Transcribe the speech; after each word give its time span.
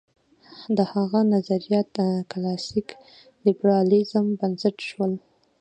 د 0.77 0.79
هغه 0.93 1.19
نظریات 1.33 1.91
کلاسیک 2.31 2.89
لېبرالېزم 3.45 4.25
بنسټ 4.39 4.75
شول. 4.89 5.11